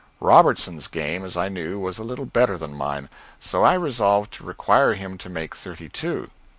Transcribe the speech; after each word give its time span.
Robertson's 0.19 0.87
game, 0.87 1.23
as 1.23 1.37
I 1.37 1.47
knew, 1.47 1.77
was 1.77 1.99
a 1.99 2.03
little 2.03 2.25
better 2.25 2.57
than 2.57 2.73
mine, 2.73 3.07
so 3.39 3.61
I 3.61 3.75
resolved 3.75 4.33
to 4.33 4.43
require 4.43 4.95
him 4.95 5.15
to 5.19 5.29
make 5.29 5.55
thirty 5.55 5.89
two. 5.89 6.31